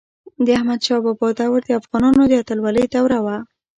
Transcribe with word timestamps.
د 0.45 0.47
احمد 0.57 0.79
شاه 0.87 1.01
بابا 1.05 1.29
دور 1.39 1.59
د 1.65 1.69
افغانانو 1.79 2.21
د 2.27 2.33
اتلولی 2.41 2.85
دوره 2.95 3.17
وه. 3.25 3.37